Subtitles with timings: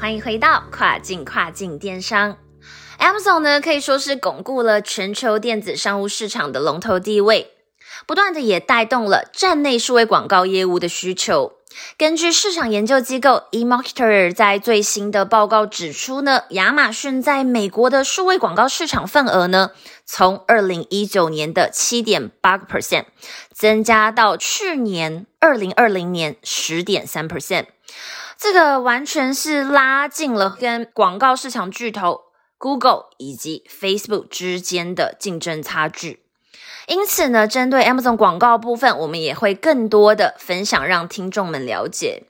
[0.00, 2.38] 欢迎回到跨境跨境电商。
[2.98, 7.50] Amazon 呢可以说是巩固了全球电子商务市场的龙头地位，
[8.06, 11.52] 不断的也带动了站内数位广告业务的需求。
[11.98, 19.72] 根据市场研究机构 eMarketer 在最新的报告指出呢，亚马逊在美国的数位广告市场份额呢，
[20.06, 23.04] 从二零一九年的七点八个 percent
[23.52, 27.66] 增加到去年二零二零年十点三 percent。
[28.42, 32.22] 这个完全是拉近了跟广告市场巨头
[32.56, 36.24] Google 以及 Facebook 之间的竞争差距。
[36.86, 42.22] 因此呢，针对 Amazon 广告部分，我们也会更多的分享，让听众们了解。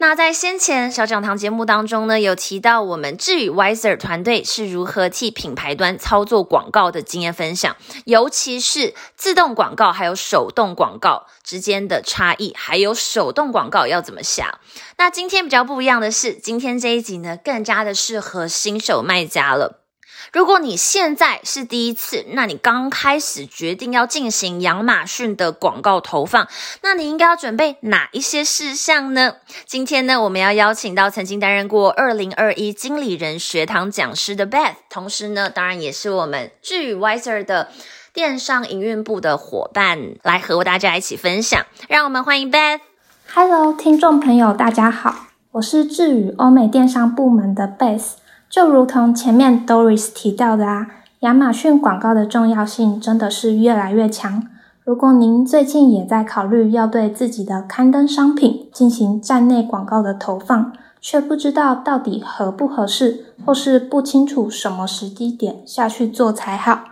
[0.00, 14.60] 那在先前小讲堂节目当中呢，有提到我们智宇 Wiser 团队是如何替品牌端操作广告的经验分享，尤其是自动广告还有手动广告之间的差异，还有手动广告要怎么下。
[14.98, 19.87] 那今天比较不一样的是，今天这一集呢，更加的适合新手卖家了。
[20.32, 26.48] 如果你现在是第一次，那你刚开始决定要进行亚马逊的广告投放，
[26.82, 29.36] 那你应该要准备哪一些事项呢？
[29.64, 37.68] 今天呢，我们要邀请到曾经担任过二零二一经理人学堂讲师的 Beth，同时呢，当然也是我们智宇 Wiser 的
[38.12, 41.64] 电商营运部的伙伴，来和大家一起分享。
[41.88, 42.80] 让我们欢迎 Beth。
[43.32, 48.12] Hello，听众朋友，大家好，我是智宇欧美电商部门的 Beth。
[48.50, 50.86] 就如同前面 Doris 提到的啊，
[51.20, 54.42] 亚马逊广告的重要性真的是越来越强。
[54.84, 66.84] 如果您最近也在考虑要对自己的刊登商品进行站内广告的投放，却不知道到底合不合适，或是不清楚什么时机点下去做才好，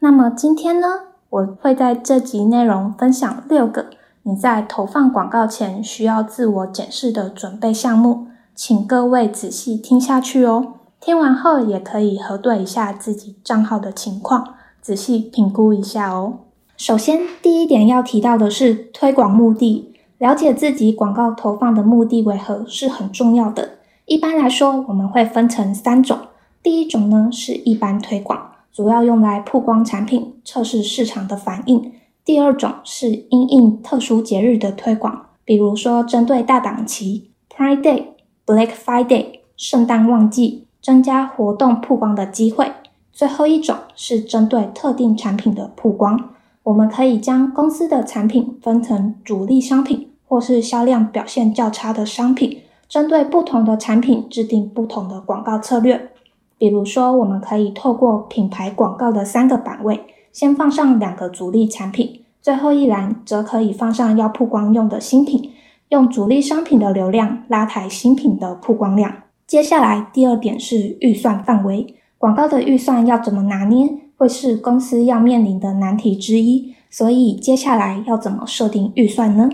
[0.00, 0.88] 那么今天呢，
[1.30, 3.86] 我会在这集内容分享六个
[4.24, 10.72] 你在投放广告前需要自我检视的准备项目，请各位仔细听下去哦。
[11.06, 16.40] 听完后也可以核对一下自己账号的情况，仔细评估一下哦。
[16.76, 23.78] 首先，第一点要提到的是推广目的，了解自己广告投放的目的为何是很重要的。
[24.06, 26.18] 一般来说，我们会分成三种。
[26.60, 31.92] 第一种呢是一般推广，主要用来曝光产品、测试市场的反应。
[32.24, 38.06] 第二种是因应特殊节日的推广，比如说针对大档期 （Prime Day、
[38.44, 40.64] Black Friday、圣诞旺季）。
[40.86, 42.70] 增加活动曝光的机会。
[43.12, 46.30] 最后一种是针对特定产品的曝光，
[46.62, 56.12] 我们可以将公司的产品分成主力商品或是销量表现较差的商品，针对不同的产品制定不同的广告策略。
[56.56, 65.50] 比如说，我们可以透过品牌广告的三个版位，先放上两个主力产品，最后一栏则可以放上要曝光用的新品，
[65.88, 69.12] 用主力商品的流量拉抬新品的曝光量。
[69.46, 71.94] 接下来，第二点是预算范围。
[72.18, 76.74] 广告的预算要怎么拿捏，会是公司要面临的难题之一。
[76.90, 79.48] 所以，接下来要怎么设定预算呢？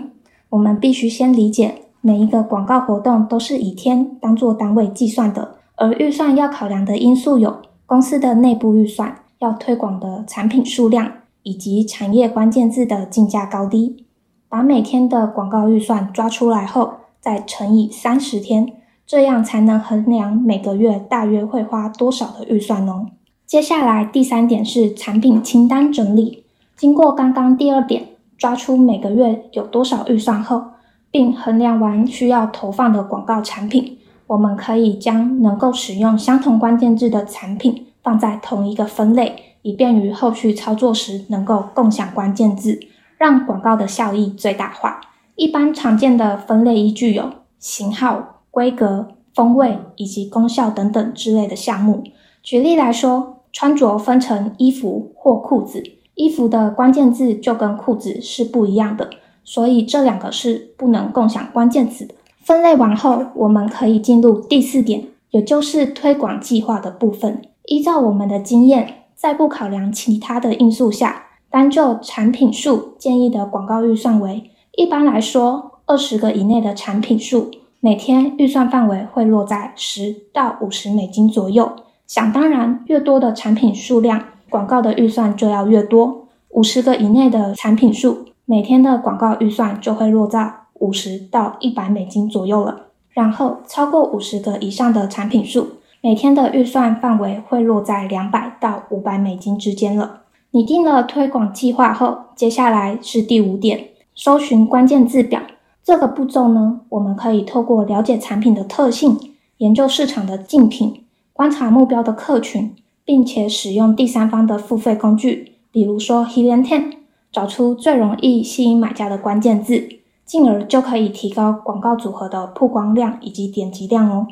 [0.49, 11.11] 我们必须先理解，每一个广告活动都是以天当做单位计算的，而预算要考量的因素有公司的内部预算、要推广的产品数量
[11.43, 14.05] 以及产业关键字的竞价高低。
[14.49, 18.73] 把每天的广告预算抓出来后，再乘以三十天。
[19.13, 23.11] 这样才能衡量每个月大约会花多少的预算哦。
[23.45, 26.45] 接下来第三点是产品清单整理。
[26.75, 28.07] 经过刚刚第二点，
[28.39, 30.63] 抓出每个月有多少预算后，
[31.11, 42.79] 并衡量完需要投放的广告产品，我们可以将能够使用相同关键字的产品放在同一个分类，以便于后续操作时能够共享关键字，
[43.19, 45.01] 让广告的效益最大化。
[45.35, 48.32] 一般常见的分类依据有型号。
[48.53, 52.03] 规格、风味以及功效等等之类的项目。
[52.43, 55.81] 举例来说，穿着分成衣服或裤子，
[56.13, 59.09] 衣服的关键字就跟裤子是不一样的，
[59.43, 62.13] 所以这两个是不能共享关键词的。
[62.43, 67.41] 分类完后，我们可以进入第四点，也就是推广计划的部分。
[67.65, 77.49] 依照我们的经验，在不考量其他的因素下，单就产品数建议的广告预算为，一般来说二十个以内的产品数。
[77.85, 81.69] 每天预算范围会落在十到五十美金左右，
[82.07, 86.29] 想当然，越多的产品数量，广告的预算就要越多。
[86.51, 92.83] 五十个以内的产品数，每天的广告预算就会落在五十到一百美金左右了。
[93.09, 95.67] 然后超过五十个以上的产品数，
[95.99, 100.21] 每天的预算范围会落在两百到五百美金之间了。
[100.51, 105.41] 拟定了推广计划后，接下来是第五点，搜寻关键字表。
[105.83, 109.19] 这个步骤呢，我们可以透过了解产品的特性，
[109.57, 111.03] 研究市场的竞品，
[111.33, 116.93] 观察目标的客群，并且使用第三方的付费工具，比如说 Helium Ten，
[117.31, 119.89] 找出最容易吸引买家的关键字，
[120.25, 124.27] 进而就可以提高广告组合的曝光量以及点击量哦。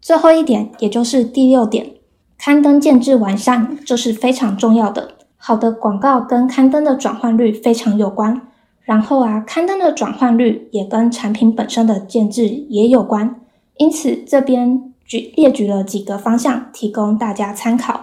[0.00, 1.92] 最后一点，也就是第六点，
[2.36, 5.12] 刊登建制完善，这是非常重要的。
[5.36, 8.47] 好的广告跟刊登的转换率非常有关，
[8.88, 13.38] 然后啊，刊登的转换率也跟产品本身的建制也有关。
[13.76, 18.00] 因此，这边举列举了几个方向，提供大家参考。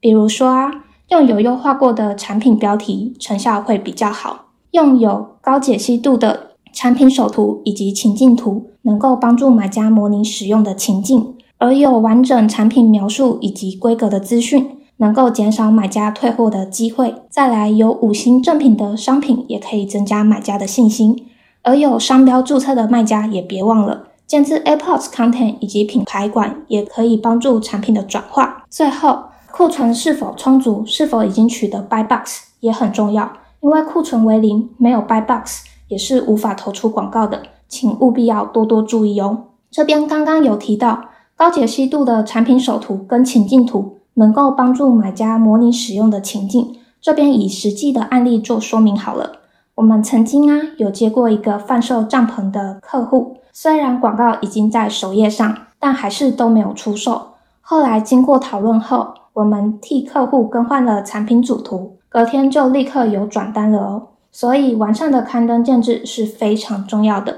[0.00, 0.68] 比如说啊，
[1.10, 14.76] 用有优化过的产品标题，成效会比较好；用有高解析度的产品首图以及情境图，能够帮助买家模拟使用的情境；而有完整产品描述以及规格的资讯。
[14.98, 17.14] 能够减少买家退货的机会。
[17.28, 21.26] 再来，有五星正品的商品也可以增加买家的信心。
[21.62, 28.64] 而有商标注册的卖家也别忘了，建置 AirPods Content 以及品牌馆也可以帮助产品的转化。
[28.70, 39.46] 最后，库存是否充足，是否已经取得 Buy Box 也很重要，因为库存为零，没有 Buy Box 也是无法投出广告的，请务必要多多注意哦。
[39.70, 41.06] 这边刚刚有提到
[41.36, 43.95] 高解析度的产品首图跟情境图。
[44.18, 49.40] 能够帮助买家模拟使用的情境，这边以实际的案例做说明好了。
[49.74, 57.34] 我们曾经啊有接过一个贩售帐篷的客户，虽然广告已经在首页上，但还是都没有出售。
[57.60, 64.02] 后来经过讨论后，我们替客户更换了产品主图，隔天就立刻有转单了哦。
[64.32, 67.36] 所以完善的刊登建制是非常重要的。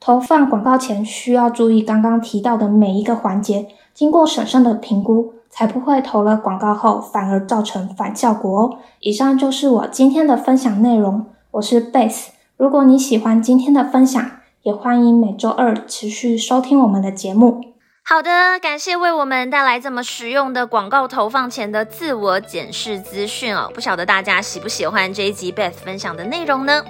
[0.00, 5.33] 投放广告前需要注意刚刚提到的每一个环节，经过审慎的评估。
[5.56, 8.78] 才不会投了广告后反而造成反效果哦。
[8.98, 12.30] 以上就是我今天的分享内容，我是 Base。
[12.56, 14.28] 如果你喜欢今天的分享，
[14.62, 17.60] 也欢迎每周二持续收听我们的节目。
[18.06, 23.70] 好的，感谢为我们带来这么实用的广告投放前的自我检视资讯哦。
[23.72, 26.84] 不晓得大家喜不喜欢这一集 Beth 分享的内容呢？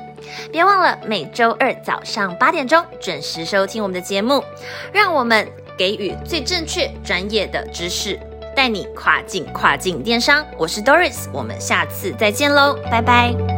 [0.51, 4.43] 别忘了每周二早上八点钟准时收听我们的节目，
[4.91, 5.47] 让我们
[5.77, 8.19] 给予最正确、专业的知识。
[8.55, 13.54] 带你跨境跨境电商，我是 Doris，我们下次再见喽，拜拜。